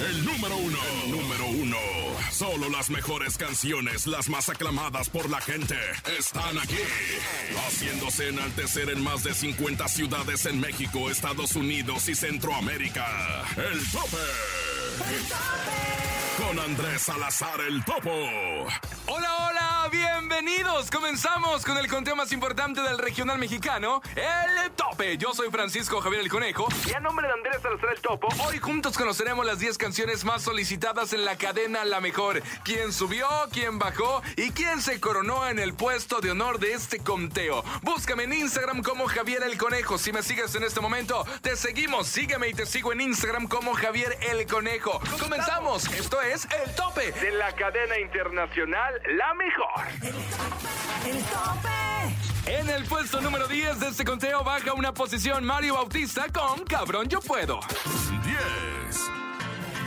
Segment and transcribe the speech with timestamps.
[0.00, 0.78] El número uno.
[1.04, 1.76] El número uno.
[2.30, 5.76] Solo las mejores canciones, las más aclamadas por la gente,
[6.18, 6.76] están aquí.
[7.66, 13.06] Haciéndose enaltecer en más de 50 ciudades en México, Estados Unidos y Centroamérica.
[13.56, 14.16] El tope.
[15.08, 15.96] El tope.
[16.36, 18.10] Con Andrés Salazar el Topo.
[19.06, 20.90] Hola, hola, bienvenidos.
[20.90, 25.16] Comenzamos con el conteo más importante del regional mexicano, el tope.
[25.16, 28.58] Yo soy Francisco Javier el Conejo y a nombre de Andrés Salazar el Topo, hoy
[28.58, 32.42] juntos conoceremos las 10 canciones más solicitadas en la cadena La Mejor.
[32.64, 36.98] ¿Quién subió, quién bajó y quién se coronó en el puesto de honor de este
[36.98, 37.62] conteo?
[37.82, 39.98] Búscame en Instagram como Javier el Conejo.
[39.98, 42.08] Si me sigues en este momento, te seguimos.
[42.08, 45.00] Sígueme y te sigo en Instagram como Javier el Conejo.
[45.20, 45.86] Comenzamos.
[45.92, 49.75] Esto es el tope de la cadena internacional La Mejor.
[51.04, 51.76] El tope.
[52.46, 57.08] En el puesto número 10 de este conteo baja una posición Mario Bautista con Cabrón
[57.08, 57.60] Yo Puedo.
[58.24, 59.25] 10.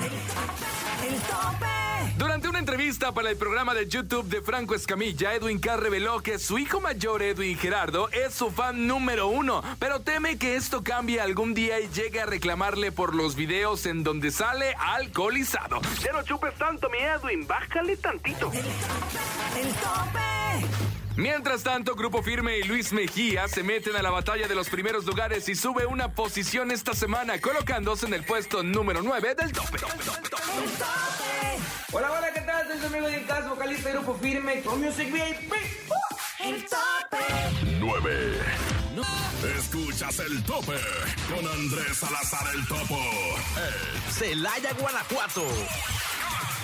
[0.02, 1.80] El tope.
[2.18, 6.38] Durante una entrevista para el programa de YouTube de Franco Escamilla, Edwin Carr reveló que
[6.38, 11.22] su hijo mayor, Edwin Gerardo, es su fan número uno, pero teme que esto cambie
[11.22, 15.80] algún día y llegue a reclamarle por los videos en donde sale alcoholizado.
[16.04, 18.52] Ya no chupes tanto, mi Edwin, bájale tantito.
[18.52, 20.99] El tope.
[21.16, 25.06] Mientras tanto, Grupo Firme y Luis Mejía se meten a la batalla de los primeros
[25.06, 29.78] lugares y sube una posición esta semana, colocándose en el puesto número 9 del tope.
[29.78, 30.44] El tope.
[31.92, 32.68] Hola, hola, ¿qué tal?
[32.68, 35.54] Soy su amigo de Cas, vocalista de Grupo Firme con Music VIP.
[36.40, 37.18] El tope.
[37.80, 38.40] 9.
[39.58, 40.76] Escuchas el tope
[41.30, 43.00] con Andrés Salazar el Topo.
[43.56, 45.46] El Celaya, Guanajuato.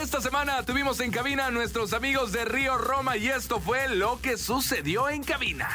[0.00, 4.20] Esta semana tuvimos en cabina a nuestros amigos de Río Roma y esto fue lo
[4.20, 5.70] que sucedió en cabina.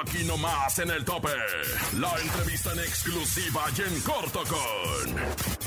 [0.00, 1.30] Aquí nomás en el tope.
[1.98, 5.14] La entrevista en exclusiva y en corto con.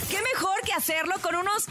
[0.09, 1.65] ¿Qué mejor que hacerlo con unos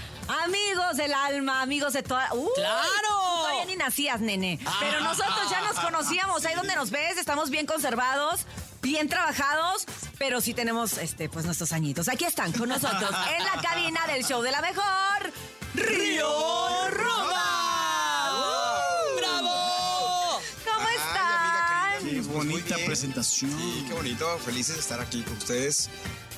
[0.44, 2.28] amigos del alma, amigos de toda...
[2.34, 2.50] ¡Uh!
[2.54, 3.08] ¡Claro!
[3.40, 4.60] Todavía ni nacías, nene.
[4.78, 6.44] Pero nosotros ya nos conocíamos.
[6.44, 8.46] Ahí donde nos ves, estamos bien conservados,
[8.82, 9.86] bien trabajados,
[10.18, 12.08] pero sí tenemos, este, pues, nuestros añitos.
[12.08, 15.32] Aquí están con nosotros en la cabina del show de la mejor,
[15.76, 18.80] Río Roma.
[19.16, 20.40] ¡Bravo!
[20.64, 22.02] ¿Cómo Ay, amiga están?
[22.02, 23.50] pues, muy bonita presentación.
[23.50, 24.38] Sí, qué bonito.
[24.44, 25.88] Felices de estar aquí con ustedes.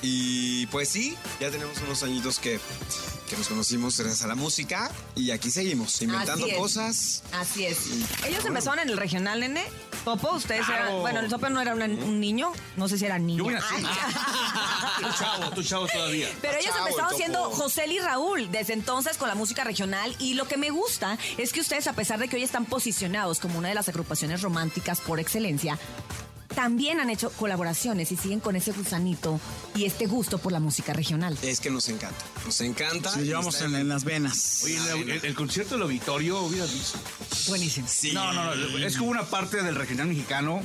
[0.01, 2.59] Y pues sí, ya tenemos unos añitos que,
[3.29, 4.91] que nos conocimos gracias a la música.
[5.15, 6.57] Y aquí seguimos, inventando Así es.
[6.57, 7.23] cosas.
[7.33, 7.77] Así es.
[8.25, 9.65] Ellos empezaron en el regional, nene.
[10.03, 10.99] Topo, ustedes eran.
[11.01, 12.51] Bueno, el Topo no era una- un niño.
[12.77, 13.39] No sé si era niño.
[13.39, 13.83] Yo voy a Ay.
[14.99, 16.27] Tú chavo, tú chavo todavía.
[16.41, 17.55] Pero ellos Chavo, empezaron el siendo Topo.
[17.55, 21.53] José y Raúl desde entonces con la música regional y lo que me gusta es
[21.53, 24.99] que ustedes a pesar de que hoy están posicionados como una de las agrupaciones románticas
[24.99, 25.77] por excelencia,
[26.53, 29.39] también han hecho colaboraciones y siguen con ese gusanito
[29.75, 31.37] y este gusto por la música regional.
[31.41, 32.23] Es que nos encanta.
[32.45, 33.15] Nos encanta.
[33.15, 34.61] Lo y llevamos en, en las venas.
[34.63, 36.97] Oye, el, el- el concierto del auditorio, hubieras visto.
[37.47, 37.87] Buenísimo.
[37.89, 38.11] Sí.
[38.13, 38.77] No, no, no.
[38.85, 40.61] Es que hubo una parte del regional mexicano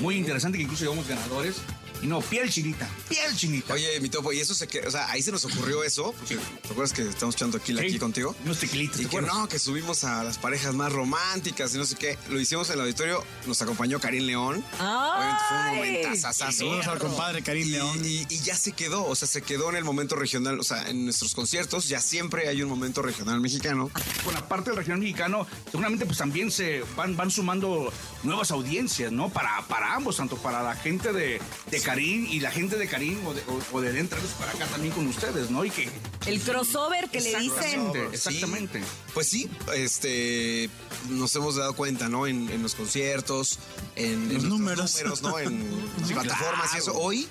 [0.00, 1.56] muy interesante que incluso llevamos ganadores.
[2.02, 3.74] Y no, piel chinita, piel chinita.
[3.74, 6.36] Oye, mi topo, y eso se que, o sea, ahí se nos ocurrió eso, porque
[6.36, 8.34] ¿te acuerdas que estamos echando aquí, Sí, aquí contigo?
[8.44, 11.84] unos tequilitas, Y ¿te que no, que subimos a las parejas más románticas y no
[11.84, 12.16] sé qué.
[12.28, 14.64] Lo hicimos en el auditorio, nos acompañó Karim León.
[14.78, 16.52] Obviamente fue un momentazazazo.
[16.52, 18.00] Saludos al compadre Karim León.
[18.04, 20.88] Y, y ya se quedó, o sea, se quedó en el momento regional, o sea,
[20.88, 23.90] en nuestros conciertos ya siempre hay un momento regional mexicano.
[24.24, 27.92] Con la parte del regional mexicano, seguramente pues también se van, van sumando
[28.22, 29.30] nuevas audiencias, ¿no?
[29.30, 31.40] Para, para ambos, tanto para la gente de,
[31.70, 34.66] de Karim y la gente de Karim o de, o, o de dentro para acá
[34.66, 35.64] también con ustedes, ¿no?
[35.64, 35.88] Y que...
[36.26, 37.90] El crossover que le dicen.
[38.12, 38.86] Exactamente, Sí.
[39.14, 40.68] Pues sí, este,
[41.08, 42.26] nos hemos dado cuenta, ¿no?
[42.26, 43.58] En, en los conciertos,
[43.96, 44.92] en, Los en números.
[44.94, 45.38] números, ¿no?
[45.38, 45.62] En
[46.06, 46.90] Sí, plataformas y eso.
[46.92, 46.98] claro.
[47.06, 47.28] Hoy,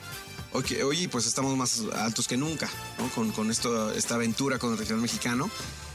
[0.53, 2.67] hoy, que- hoy, pues estamos más altos que nunca,
[2.97, 3.07] ¿no?
[3.11, 5.49] Con, con esto, esta aventura con el regional mexicano.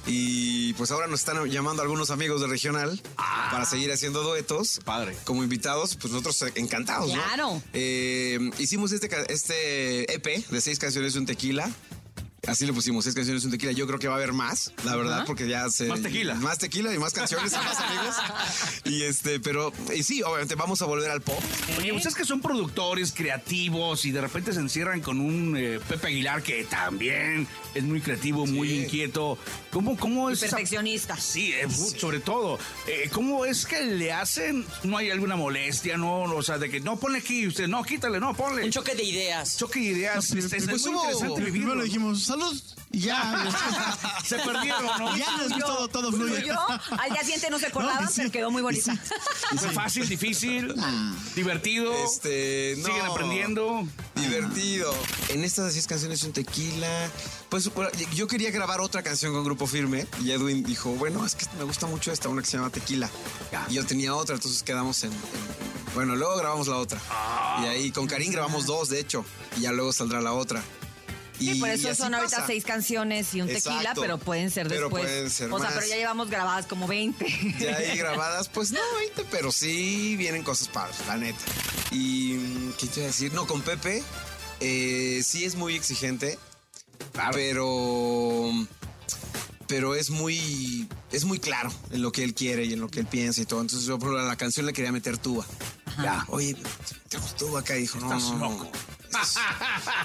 [0.06, 4.81] Y pues ahora nos están llamando algunos amigos del regional para seguir haciendo duetos.
[4.84, 5.16] Padre.
[5.25, 7.22] Como invitados, pues nosotros encantados, ¿no?
[7.22, 7.62] Claro.
[7.72, 11.70] Eh, hicimos este, este EP de seis canciones de un tequila.
[12.49, 13.71] Así le pusimos, seis canciones, un tequila.
[13.71, 15.87] Yo creo que va a haber más, la verdad, porque ya se...
[15.87, 16.35] Más tequila.
[16.35, 18.17] Más tequila y más canciones y más amigos.
[18.85, 21.39] Y este, pero y sí, obviamente vamos a volver al pop.
[21.79, 26.09] Oye, ustedes que son productores, creativos y de repente se encierran con un eh, Pepe
[26.09, 27.47] Aguilar que también
[27.77, 29.38] es muy creativo, muy inquieto.
[29.71, 30.43] ¿Cómo, cómo es?
[30.43, 31.17] esa- Perfeccionista.
[31.17, 32.59] Sí, eh, sobre todo.
[32.88, 34.67] Eh, ¿Cómo es que le hacen?
[34.83, 35.97] ¿No hay alguna molestia?
[35.97, 38.65] No, o sea, de que no ponle aquí, usted no, quítale, no, ponle.
[38.65, 39.56] Un choque de ideas.
[39.56, 40.27] choque de ideas.
[40.33, 41.75] Pues, Es- es pues muy hubo- interesante primero vivirlo.
[41.77, 43.46] le dijimos salud y ya.
[44.25, 45.17] Se perdieron, ¿no?
[45.17, 46.37] Ya después todo, todo fluye.
[46.37, 46.58] Fluyó.
[46.99, 48.17] Al día siguiente no se acordaban, No, sí.
[48.19, 48.94] pero quedó muy bonita.
[49.58, 50.75] Fue fácil, difícil,
[51.34, 51.93] divertido.
[52.05, 52.87] Este, no.
[52.87, 53.87] Siguen aprendiendo.
[54.14, 54.94] Divertido.
[55.29, 57.11] En estas seis canciones un tequila.
[57.49, 57.70] Pues
[58.14, 61.64] yo quería grabar otra canción con Grupo Firme y Edwin dijo, bueno, es que me
[61.64, 63.11] gusta mucho esta, una que se llama Tequila.
[63.69, 65.12] Y yo tenía otra, entonces quedamos en...
[65.12, 66.99] en- bueno, luego grabamos la otra.
[67.62, 69.26] Y ahí con Karim grabamos dos, de hecho.
[69.58, 70.62] Y ya luego saldrá la otra.
[71.38, 72.46] Sí, Y- por eso son ahorita pasa.
[72.46, 75.05] seis canciones y un tequila, pero pueden ser Pero después.
[75.05, 77.26] pueden ser o sea, pero ya llevamos grabadas como 20.
[77.58, 81.38] Ya ahí grabadas, pues no 20, pero sí vienen cosas padres, la neta.
[81.90, 83.32] Y, mm, ¿qué te iba a decir?
[83.34, 84.02] No, con Pepe,
[84.61, 86.38] eh, sí es muy exigente,
[87.12, 88.50] pero,
[89.67, 93.00] pero es muy, es muy claro en lo que él quiere y en lo que
[93.00, 93.61] él piensa y todo.
[93.62, 95.44] Entonces yo, por la canción le quería meter tuba.
[96.02, 96.56] Ya, oye,
[97.08, 98.70] te gustó acá, dijo, no, Estás no, loco.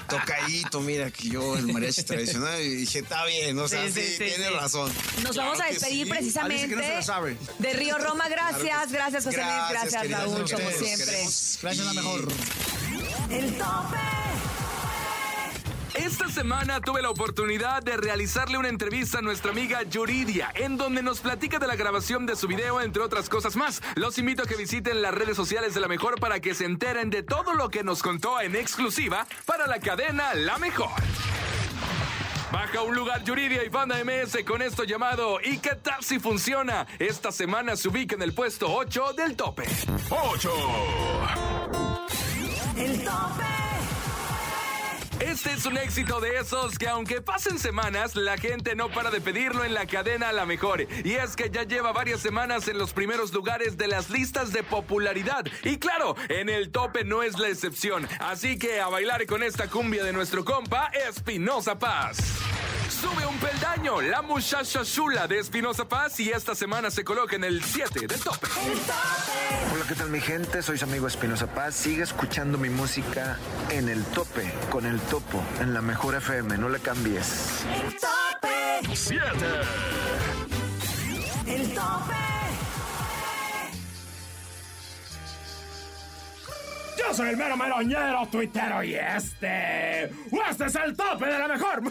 [0.08, 4.00] Tocadito, mira que yo el mariachi tradicional y dije, está bien, o sea, Sí, sí,
[4.00, 4.92] sí, sí, tiene razón.
[5.22, 7.36] Nos Claro vamos a despedir precisamente dice que no se la sabe.
[7.58, 8.28] de Río Roma.
[8.28, 9.48] Gracias, Claro gracias, José Luis.
[9.70, 11.16] Gracias, Gracias, Raúl, como siempre.
[11.62, 12.28] Gracias, la mejor.
[13.30, 14.27] El tope.
[16.08, 21.02] Esta semana tuve la oportunidad de realizarle una entrevista a nuestra amiga Yuridia, en donde
[21.02, 23.82] nos platica de la grabación de su video, entre otras cosas más.
[23.94, 27.10] Los invito a que visiten las redes sociales de La Mejor para que se enteren
[27.10, 30.88] de todo lo que nos contó en exclusiva para la cadena La Mejor.
[32.50, 36.86] Baja un lugar Yuridia y Banda MS con esto llamado ¿Y qué tal si funciona?
[36.98, 39.64] Esta semana se ubica en el puesto 8 del tope.
[40.08, 40.50] 8.
[42.78, 43.57] El tope.
[45.20, 49.20] Este es un éxito de esos que aunque pasen semanas, la gente no para de
[49.20, 50.86] pedirlo en la cadena a la mejor.
[51.04, 54.62] Y es que ya lleva varias semanas en los primeros lugares de las listas de
[54.62, 55.44] popularidad.
[55.64, 58.06] Y claro, en el tope no es la excepción.
[58.20, 62.18] Así que a bailar con esta cumbia de nuestro compa, Espinosa Paz.
[63.00, 67.44] Sube un peldaño, la muchacha chula de Espinosa Paz y esta semana se coloca en
[67.44, 68.48] el 7 del tope.
[69.72, 70.62] Hola, ¿qué tal mi gente?
[70.62, 71.76] Soy su amigo Espinosa Paz.
[71.76, 73.38] Sigue escuchando mi música
[73.70, 76.58] en el tope, con el topo, en la mejor FM.
[76.58, 77.64] No le cambies.
[77.84, 78.96] El tope.
[78.96, 79.22] 7.
[81.46, 82.14] El tope.
[86.98, 90.04] Yo soy el mero meroñero tuitero y este.
[90.50, 91.82] ¡Este es el tope de la mejor!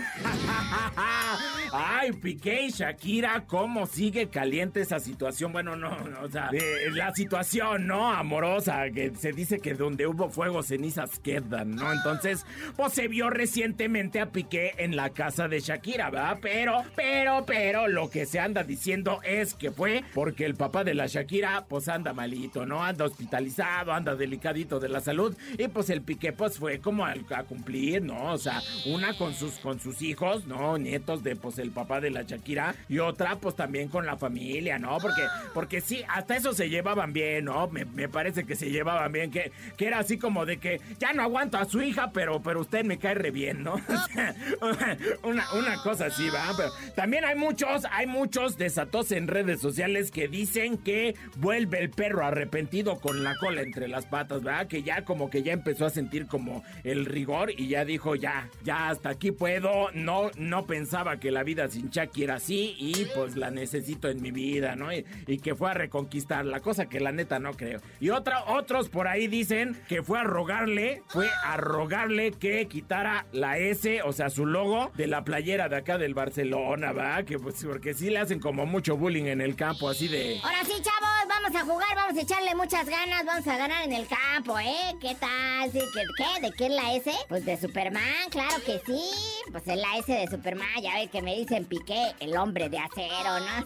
[0.69, 1.56] ha ha ha!
[1.71, 5.51] Ay, Piqué y Shakira, ¿cómo sigue caliente esa situación?
[5.51, 8.11] Bueno, no, no, o sea, eh, la situación, ¿no?
[8.11, 11.91] Amorosa, que se dice que donde hubo fuego, cenizas quedan, ¿no?
[11.91, 16.39] Entonces, pues se vio recientemente a Piqué en la casa de Shakira, ¿verdad?
[16.41, 20.93] Pero, pero, pero, lo que se anda diciendo es que fue porque el papá de
[20.93, 22.83] la Shakira, pues anda malito, ¿no?
[22.83, 25.35] Anda hospitalizado, anda delicadito de la salud.
[25.57, 28.31] Y pues el Piqué, pues fue como a, a cumplir, ¿no?
[28.33, 30.77] O sea, una con sus, con sus hijos, ¿no?
[30.77, 32.75] Nietos de, pues, el papá de la Shakira.
[32.89, 34.97] Y otra, pues, también con la familia, ¿no?
[34.99, 35.23] Porque,
[35.53, 37.67] porque sí, hasta eso se llevaban bien, ¿no?
[37.67, 41.13] Me, me parece que se llevaban bien, que, que era así como de que ya
[41.13, 43.75] no aguanto a su hija, pero, pero usted me cae re bien, ¿no?
[45.23, 46.53] una, una cosa así, ¿va?
[46.55, 51.89] Pero también hay muchos, hay muchos desatos en redes sociales que dicen que vuelve el
[51.89, 54.67] perro arrepentido con la cola entre las patas, ¿verdad?
[54.67, 58.49] Que ya como que ya empezó a sentir como el rigor y ya dijo, ya,
[58.63, 63.05] ya hasta aquí puedo, no, no pensaba que la vida sin Chucky era así y
[63.15, 64.91] pues la necesito en mi vida, ¿no?
[64.91, 65.05] Y,
[65.37, 67.79] que fue a reconquistar la cosa que la neta no creo.
[68.01, 73.27] Y otra, otros por ahí dicen que fue a rogarle, fue a rogarle que quitara
[73.31, 77.23] la S, o sea, su logo de la playera de acá del Barcelona, ¿va?
[77.23, 80.39] Que pues porque sí le hacen como mucho bullying en el campo, así de...
[80.43, 83.93] Ahora sí, chavos, vamos a jugar, vamos a echarle muchas ganas, vamos a ganar en
[83.93, 84.95] el campo, ¿eh?
[84.99, 85.71] ¿Qué tal?
[85.71, 85.79] Sí,
[86.17, 86.41] ¿qué?
[86.41, 87.11] ¿De qué la S?
[87.29, 89.01] Pues de Superman, claro que sí.
[89.49, 92.79] Pues es la S de Superman, ya ves que me dicen Piqué, el hombre de
[92.79, 93.65] acero, ¿no?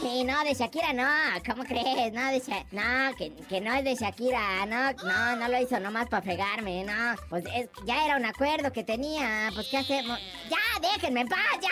[0.00, 1.06] Sí, no, de Shakira no,
[1.46, 2.12] ¿cómo crees?
[2.12, 5.78] No, de Sha- no, que, que no es de Shakira, no, no, no lo hizo
[5.80, 7.14] nomás para fregarme, no.
[7.28, 10.18] Pues es, ya era un acuerdo que tenía, pues ¿qué hacemos?
[10.48, 11.68] Ya, déjenme en paz, ya.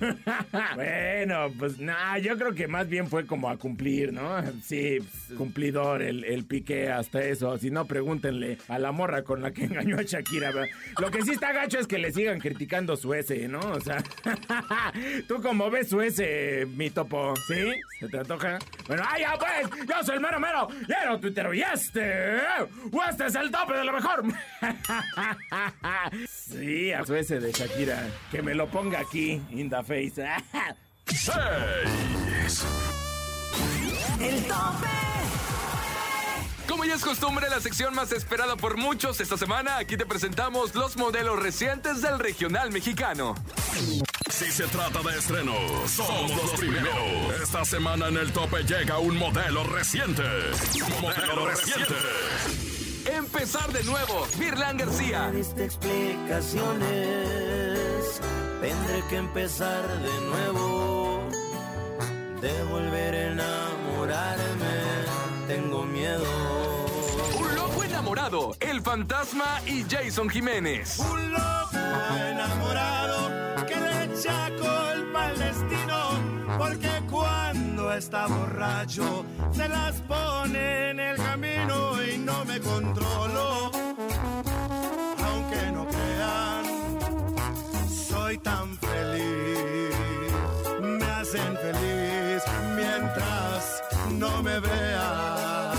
[0.74, 4.42] bueno, pues nada, yo creo que más bien fue como a cumplir, ¿no?
[4.62, 7.56] Sí, pues, cumplidor el, el piqué hasta eso.
[7.58, 10.52] Si no, pregúntenle a la morra con la que engañó a Shakira.
[10.98, 13.60] Lo que sí está gacho es que le sigan criticando su S, ¿no?
[13.60, 14.02] O sea,
[15.28, 17.34] ¿tú cómo ves su S, mi topo?
[17.46, 17.72] ¿Sí?
[17.98, 18.58] ¿Se te antoja?
[18.86, 19.86] Bueno, ¡ay, ya pues!
[19.86, 23.92] Yo soy el mero mero, lleno tuitero y este, este es el tope de lo
[23.92, 24.24] mejor.
[26.50, 28.08] Sí, a su S de Shakira.
[28.30, 30.14] Que me lo ponga aquí, in the face.
[31.06, 32.64] 6.
[34.20, 34.86] El tope.
[36.68, 40.74] Como ya es costumbre, la sección más esperada por muchos esta semana, aquí te presentamos
[40.76, 43.34] los modelos recientes del regional mexicano.
[44.30, 46.94] Si se trata de estrenos, somos los primeros.
[47.42, 50.22] Esta semana en el tope llega un modelo reciente.
[51.02, 51.94] Modelo reciente.
[53.40, 55.30] Empezar de nuevo, Virlan García.
[55.30, 58.20] diste explicaciones,
[58.60, 61.22] tendré que empezar de nuevo,
[62.42, 64.66] de volver a enamorarme,
[65.48, 66.26] tengo miedo.
[67.38, 70.98] Un loco enamorado, el fantasma y Jason Jiménez.
[70.98, 71.78] Un loco
[72.12, 73.30] enamorado
[73.66, 76.10] que le echa culpa al destino,
[76.58, 81.09] porque cuando está borracho se las pone en el
[82.50, 83.70] me controlo.
[85.24, 86.64] Aunque no crean,
[87.88, 89.94] soy tan feliz,
[90.80, 92.42] me hacen feliz
[92.74, 95.78] mientras no me vean.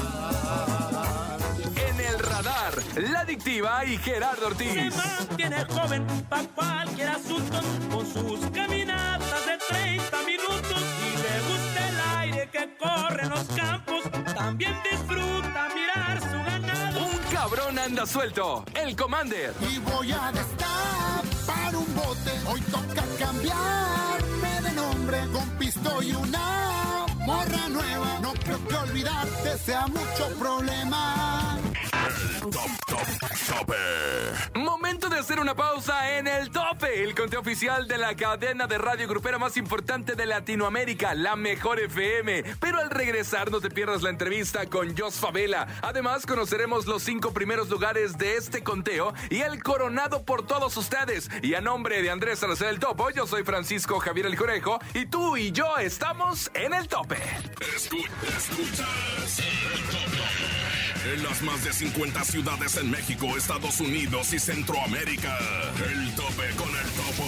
[1.88, 4.74] En el radar, la adictiva y Gerardo Ortiz.
[4.74, 7.60] Se mantiene joven para cualquier asunto
[7.92, 13.46] con sus caminatas de 30 minutos y le gusta el aire que corre en los
[13.48, 14.02] campos.
[14.36, 15.21] También disfruta
[17.42, 19.52] cabrón anda suelto, el Commander.
[19.68, 22.32] Y voy a destapar un bote.
[22.46, 25.18] Hoy toca cambiarme de nombre.
[25.34, 28.20] Con pisto y una morra nueva.
[28.22, 31.51] No creo que olvidarte sea mucho problema.
[32.22, 33.08] El top, top,
[33.48, 34.60] tope.
[34.60, 38.78] Momento de hacer una pausa en el tope, el conteo oficial de la cadena de
[38.78, 42.44] radio grupera más importante de Latinoamérica, la Mejor FM.
[42.60, 45.68] Pero al regresar no te pierdas la entrevista con Jos Favela.
[45.82, 51.30] Además conoceremos los cinco primeros lugares de este conteo y el coronado por todos ustedes.
[51.42, 55.06] Y a nombre de Andrés Salazar el Topo, yo soy Francisco Javier el Conejo y
[55.08, 57.18] tú y yo estamos en el tope.
[57.76, 60.41] Escu- escuchas el tope.
[61.04, 65.36] En las más de 50 ciudades en México, Estados Unidos y Centroamérica.
[65.84, 67.28] El tope con el topo.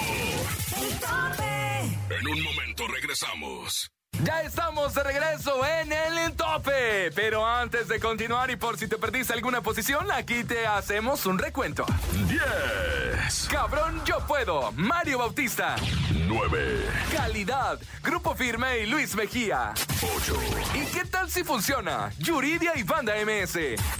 [0.79, 2.15] El tope.
[2.19, 3.89] En un momento regresamos.
[4.23, 7.11] Ya estamos de regreso en el tope.
[7.13, 11.37] Pero antes de continuar y por si te perdiste alguna posición, aquí te hacemos un
[11.39, 11.85] recuento.
[12.27, 14.71] 10, Cabrón, yo puedo.
[14.73, 15.75] Mario Bautista.
[16.11, 17.79] 9, Calidad.
[18.01, 19.73] Grupo Firme y Luis Mejía.
[20.01, 20.39] 8,
[20.75, 22.11] ¿Y qué tal si funciona?
[22.19, 23.59] Yuridia y Banda MS.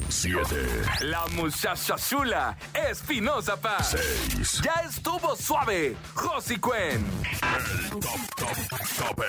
[0.10, 0.56] 7,
[1.02, 2.58] La muchacha chula.
[2.74, 3.96] Espinosa Paz.
[4.30, 4.62] 6.
[4.62, 5.96] Ya estuvo suave.
[6.14, 7.06] Josi Cuen.
[7.42, 8.58] El top, top,
[8.98, 9.24] tope.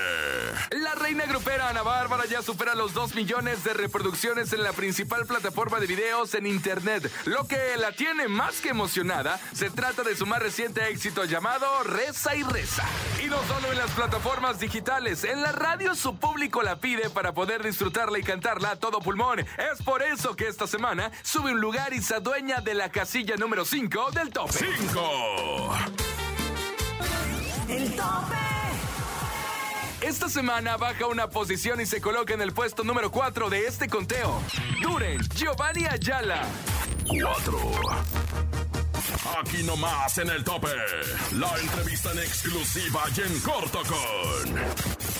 [0.85, 5.25] La reina grupera Ana Bárbara ya supera los 2 millones de reproducciones en la principal
[5.25, 7.11] plataforma de videos en internet.
[7.25, 11.67] Lo que la tiene más que emocionada se trata de su más reciente éxito llamado
[11.85, 12.85] Reza y Reza.
[13.25, 17.33] Y no solo en las plataformas digitales, en la radio su público la pide para
[17.33, 19.41] poder disfrutarla y cantarla a todo pulmón.
[19.41, 23.37] Es por eso que esta semana sube un lugar y se adueña de la casilla
[23.37, 24.51] número 5 del top.
[24.51, 25.75] 5,
[27.71, 28.44] El tope.
[30.05, 33.89] Esta semana baja una posición y se coloca en el puesto número 4 de este
[33.89, 34.39] conteo.
[34.83, 36.43] Duren, Giovanni Ayala.
[37.09, 37.59] 4.
[39.41, 40.69] Aquí nomás en el tope.
[41.33, 44.55] La entrevista en exclusiva y en corto con.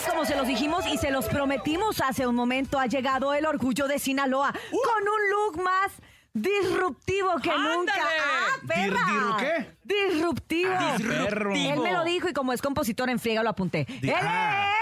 [0.07, 3.89] Como se los dijimos y se los prometimos hace un momento, ha llegado el orgullo
[3.89, 5.93] de Sinaloa con un look más
[6.35, 7.93] disruptivo que nunca.
[7.97, 9.07] ¡Ah, perra!
[9.07, 9.71] ¿Dir- qué?
[9.85, 10.73] Disruptivo.
[10.77, 11.55] Ah, perro.
[11.55, 13.87] Él me lo dijo y como es compositor en friega lo apunté.
[14.03, 14.73] ¡Él ah.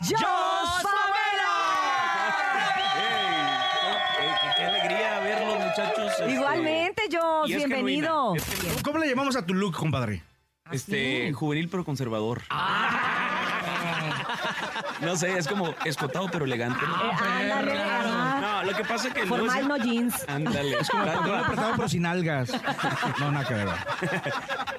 [0.00, 0.20] es Jos
[4.18, 6.12] Qué, qué- alegría verlos, muchachos.
[6.12, 8.34] este, Igualmente, Jos, bienvenido.
[8.36, 8.82] es.
[8.82, 10.22] ¿Cómo le llamamos a tu look, compadre?
[10.70, 12.42] Este, juvenil pero conservador.
[15.00, 16.80] No sé, es como escotado pero elegante.
[16.86, 17.10] ¿no?
[17.10, 18.40] Eh, ándale, ajá.
[18.64, 20.28] No, lo que pasa es que Formal, sí- no jeans.
[20.28, 22.50] Ándale, es como Pantalón apretado pero sin algas.
[23.20, 23.68] No, nada que ver.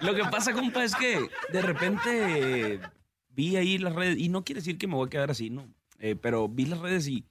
[0.01, 2.79] Lo que pasa, compa, es que de repente
[3.29, 5.67] vi ahí las redes, y no quiere decir que me voy a quedar así, no.
[5.99, 7.25] Eh, pero vi las redes y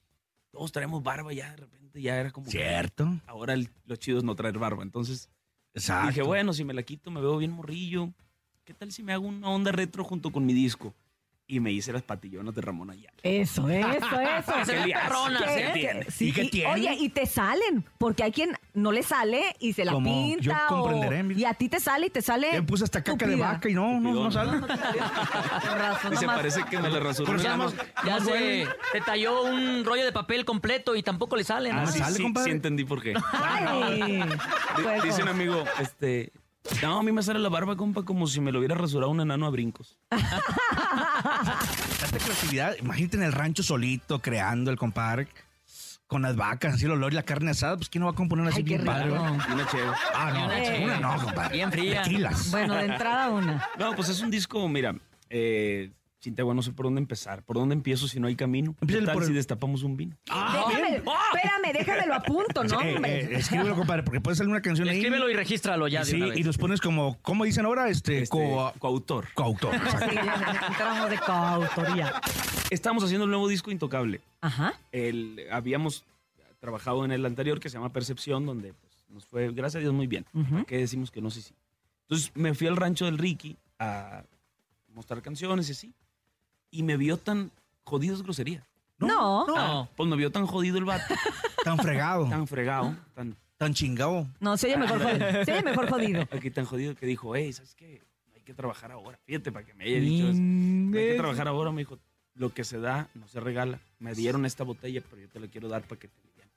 [0.50, 2.47] todos traemos barba ya, de repente ya era como.
[2.47, 3.09] que Cierto.
[3.26, 4.82] ahora el- lo chido es no traer barba.
[4.82, 5.28] Entonces
[5.75, 6.09] Exacto.
[6.09, 8.11] dije, bueno, si me la quito me veo bien morrillo.
[8.64, 10.94] ¿Qué tal si me hago una onda retro junto con mi disco?
[11.47, 13.13] Y me hice las patillonas de Ramón Ayala.
[13.23, 13.89] Eso, eso,
[14.21, 14.53] eso.
[14.65, 15.71] Se ven ¿Qué- perronas, qué- ¿eh?
[15.75, 16.07] tiene?
[16.11, 16.73] sí, ¿Y qué tiene?
[16.73, 20.43] Oye, y te salen, porque hay quien no le sale y se la Como pinta.
[20.43, 21.41] yo o- comprenderé, mira.
[21.41, 22.53] y a ti te sale y te sale.
[22.53, 24.59] Le puse hasta caca de vaca y no, no, no sale.
[26.13, 27.33] Y se parece que me la rasuró.
[27.33, 27.43] Más.
[27.43, 27.75] Ya más
[28.25, 31.71] se te talló un rollo de papel completo y tampoco le sale.
[31.71, 31.87] Ah, ¿no?
[31.93, 33.15] sí, sí, sí entendí por qué.
[33.33, 36.33] Ay, Di- pues, Dice un amigo, este...
[36.83, 39.21] No, a mí me sale la barba, compa, como si me lo hubiera rasurado un
[39.21, 39.97] enano a brincos.
[40.11, 40.28] Tanta
[42.19, 42.76] creatividad.
[42.81, 45.28] Imagínate en el rancho solito, creando el compadre.
[46.07, 48.14] Con las vacas, así el olor y la carne asada, pues ¿quién no va a
[48.14, 49.12] componer así Ay, qué bien padre?
[49.12, 49.90] una cheve.
[50.14, 51.54] Ah, no, Y una no, compadre.
[51.54, 52.02] Bien fría.
[52.02, 52.50] Tequilas.
[52.50, 53.66] Bueno, de entrada una.
[53.78, 54.95] No, pues es un disco, mira,
[55.31, 55.90] eh,
[56.23, 57.43] Cintia, no sé por dónde empezar.
[57.43, 58.75] ¿Por dónde empiezo si no hay camino?
[58.75, 60.17] ¿Qué Empiézale tal por el- si destapamos un vino?
[60.26, 62.81] Déjame, espérame, déjame lo apunto, ¿no?
[62.81, 63.21] Eh, hombre?
[63.25, 64.99] eh, escríbelo, compadre, porque puede salir una canción ahí.
[64.99, 66.38] Escríbelo y regístralo ya de Sí, una vez.
[66.38, 67.88] y los pones como, ¿cómo dicen ahora?
[67.88, 69.26] Este, Este, co- coautor.
[69.35, 69.73] coautor.
[69.75, 70.17] Sí,
[70.69, 72.12] entramos de coautoría.
[72.71, 74.21] Estamos haciendo el nuevo disco Intocable.
[74.41, 74.75] Ajá.
[74.93, 76.05] El, habíamos
[76.61, 79.93] trabajado en el anterior que se llama Percepción, donde pues, nos fue, gracias a Dios,
[79.93, 80.25] muy bien.
[80.35, 80.64] Ujú.
[80.67, 81.31] ¿Qué decimos que no?
[81.33, 81.52] Sí, sí.
[82.02, 84.23] Entonces me fui al rancho del Ricky a
[84.95, 85.93] mostrar canciones y así.
[86.73, 87.52] Y me vio tan
[87.85, 88.67] jodido, es grosería.
[88.99, 89.47] No.
[89.47, 89.88] No.
[89.95, 91.14] Pues me vio tan jodido el vato,
[91.64, 94.26] Tan fregado, tan fregado, tan tan chingado.
[94.41, 95.45] No, se oye mejor jodido.
[95.45, 96.23] Se oye mejor jodido.
[96.33, 98.02] aquí tan jodido que dijo, hey, ¿sabes qué?
[98.35, 99.21] Hay que trabajar ahora.
[99.25, 100.38] Fíjate para que me haya dicho eso.
[100.41, 101.99] Hay que trabajar ahora, me dijo.
[102.35, 103.79] Lo que se da no se regala.
[104.00, 106.55] Me dieron esta botella, pero yo te la quiero dar para que te livianes.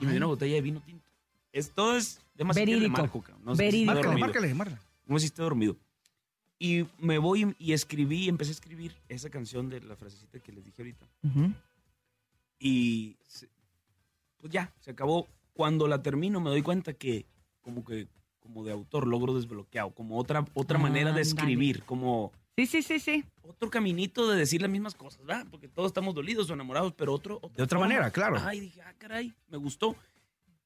[0.00, 1.04] Y me dio una botella de vino tinto.
[1.52, 2.92] Esto es demasiado Verídico.
[3.00, 3.44] marco, cabrón.
[3.44, 3.94] No sé Verídico.
[3.94, 4.80] Márcale, márcale, márcale.
[5.06, 5.76] No sé si estoy dormido.
[6.62, 10.62] Y me voy y escribí, empecé a escribir esa canción de la frasecita que les
[10.62, 11.06] dije ahorita.
[11.24, 11.52] Ujú.
[12.58, 13.48] Y se-
[14.38, 15.26] pues ya, se acabó.
[15.54, 17.24] Cuando la termino me doy cuenta que
[17.62, 18.06] como que
[18.40, 22.98] como de autor logro desbloqueado, como otra otra manera de escribir, como Sí, sí, sí,
[23.00, 23.24] sí.
[23.42, 25.46] otro caminito de decir las mismas cosas, ¿verdad?
[25.50, 28.36] Porque todos estamos dolidos o enamorados, pero otro, De otra manera, claro.
[28.44, 29.96] Ay, dije, ah, caray, me gustó.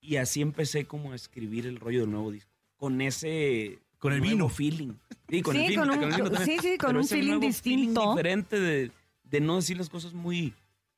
[0.01, 2.51] Y así empecé como a escribir el rollo del nuevo disco.
[2.77, 3.79] Con ese...
[4.05, 4.49] Con el vino.
[4.51, 4.93] feeling.
[5.31, 5.83] Sí, con Sí, el vino.
[5.87, 6.61] con un- el vino también.
[6.61, 8.11] sí, sí, con Pero un feeling distinto.
[8.11, 8.91] diferente de,
[9.25, 10.53] de no decir las cosas muy...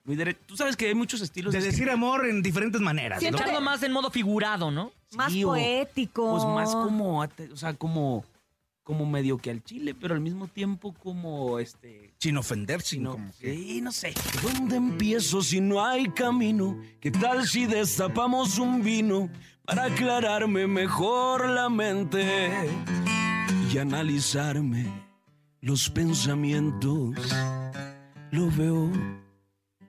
[0.05, 0.17] muy
[0.47, 1.93] Tú sabes que hay muchos estilos De decir escribir.
[1.93, 3.21] amor en diferentes maneras.
[3.21, 3.61] Sí, ¿no?
[3.61, 4.91] más en modo figurado, ¿no?
[5.17, 6.33] Más Sí, o- poético.
[6.33, 8.25] Pues más como, o sea, como,
[8.83, 12.13] como medio que al chile, pero al mismo tiempo como este...
[12.19, 14.15] Sin ofender, sin No, como que- sí, no sé.
[14.43, 16.77] ¿Dónde empiezo si no hay camino?
[17.01, 19.31] ¿Qué tal si destapamos un vino
[19.67, 22.53] para aclararme mejor la mente
[23.73, 24.87] y analizarme
[25.61, 27.15] los pensamientos?
[28.31, 28.91] Lo veo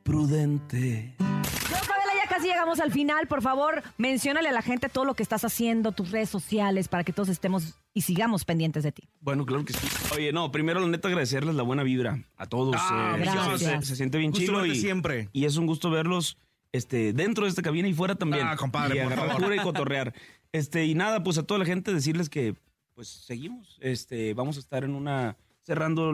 [0.04, 1.16] prudente.
[1.20, 3.28] Fabiola, ya casi llegamos al final.
[3.28, 7.04] Por favor, menciónale a la gente todo lo que estás haciendo, tus redes sociales, para
[7.04, 9.10] que todos estemos y sigamos pendientes de ti.
[9.20, 9.88] Bueno, claro que sí.
[10.16, 12.76] Oye, no, primero la neta agradecerles la buena vibra a todos.
[12.80, 13.60] Ah, eh, gracias.
[13.60, 15.30] Se, se siente bien Gusto chido y, siempre.
[15.34, 16.38] y es un gusto verlos
[16.72, 18.48] este, dentro de esta cabina y fuera también.
[18.48, 19.56] Ah, compadre, y por favor.
[19.56, 20.14] y cotorrear.
[20.52, 22.56] Este, y nada, pues a toda la gente decirles que
[22.94, 23.78] pues seguimos.
[23.80, 26.14] Este, vamos a estar en una cerrando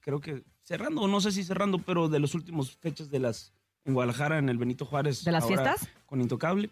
[0.00, 3.52] creo que cerrando, no sé si cerrando, pero de los últimos fechas de las
[3.84, 5.24] en Guadalajara en el Benito Juárez.
[5.24, 5.88] ¿De las ahora fiestas?
[6.06, 6.70] Con Intocable.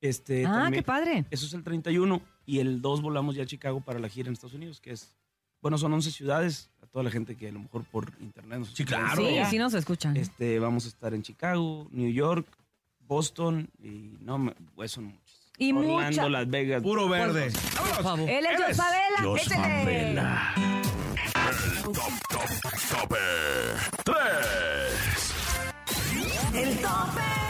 [0.00, 1.24] Este, ah, también- qué padre.
[1.30, 4.32] eso es el 31 y el 2 volamos ya a Chicago para la gira en
[4.32, 5.14] Estados Unidos, que es,
[5.60, 8.82] bueno, son 11 ciudades, toda la gente que a lo mejor por internet nos Sí,
[8.82, 9.22] escucha claro.
[9.22, 10.16] desde Sí, sí nos escuchan.
[10.16, 12.46] Este, vamos a estar en Chicago, New York,
[13.08, 15.20] Boston y no, me- pues son muchos.
[15.58, 16.82] Y Orlando, mucha- Las Vegas.
[16.82, 17.50] Puro verde.
[17.76, 18.28] Por favor.
[18.28, 19.40] Él es Jos Favela.
[19.40, 20.10] échale.
[20.10, 21.94] El top,
[22.28, 22.50] top,
[22.90, 23.16] tope
[24.04, 24.14] 3.
[26.54, 27.41] El tope.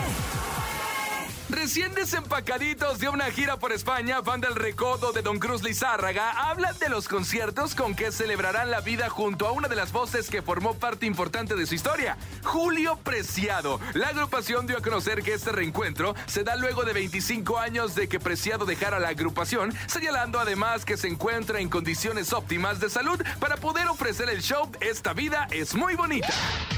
[1.53, 6.77] Recién desempacaditos de una gira por España, Banda El Recodo de Don Cruz Lizárraga hablan
[6.79, 10.41] de los conciertos con que celebrarán la vida junto a una de las voces que
[10.41, 13.79] formó parte importante de su historia, Julio Preciado.
[13.93, 18.09] La agrupación dio a conocer que este reencuentro se da luego de 25 años de
[18.09, 23.23] que Preciado dejara la agrupación, señalando además que se encuentra en condiciones óptimas de salud
[23.41, 26.33] para poder ofrecer el show Esta vida es muy bonita.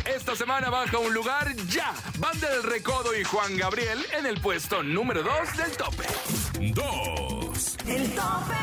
[0.04, 4.63] Esta semana baja un lugar ya, Banda El Recodo y Juan Gabriel en el puesto
[4.70, 6.04] número 2 del tope.
[6.58, 7.76] 2.
[7.86, 8.54] El tope.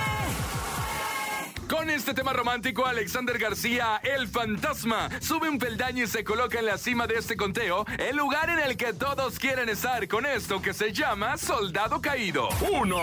[1.69, 6.65] Con este tema romántico, Alexander García, el fantasma, sube un peldaño y se coloca en
[6.65, 10.61] la cima de este conteo, el lugar en el que todos quieren estar con esto
[10.61, 12.49] que se llama Soldado Caído.
[12.69, 12.97] 1.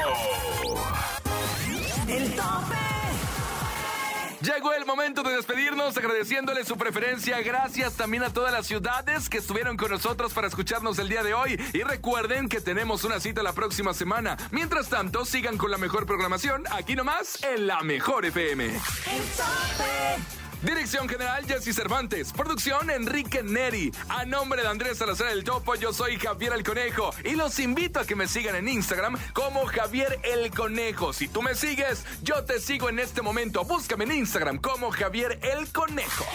[2.08, 2.97] El tope.
[4.40, 7.40] Llegó el momento de despedirnos agradeciéndole su preferencia.
[7.42, 11.34] Gracias también a todas las ciudades que estuvieron con nosotros para escucharnos el día de
[11.34, 11.60] hoy.
[11.72, 14.36] Y recuerden que tenemos una cita la próxima semana.
[14.52, 18.78] Mientras tanto, sigan con la mejor programación aquí nomás en la Mejor FM.
[20.58, 20.78] El tope.
[20.78, 22.32] Dirección General Jesse Cervantes.
[22.32, 23.92] Producción Enrique Neri.
[24.08, 27.10] A nombre de Andrés Salazar el Topo, yo soy Javier el Conejo.
[27.24, 31.12] Y los invito a que me sigan en Instagram como Javier el Conejo.
[31.12, 33.64] Si tú me sigues, yo te sigo en este momento.
[33.64, 36.26] Búscame en Instagram como Javier el Conejo.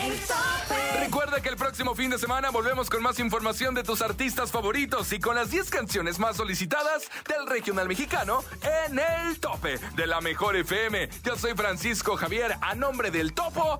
[0.99, 5.11] Recuerda que el próximo fin de semana volvemos con más información de tus artistas favoritos
[5.13, 8.43] y con las 10 canciones más solicitadas del regional mexicano
[8.87, 11.09] en el tope de la mejor FM.
[11.23, 13.79] Yo soy Francisco Javier, a nombre del Topo.